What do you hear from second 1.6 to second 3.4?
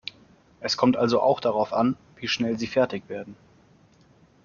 an, wie schnell Sie fertig werden.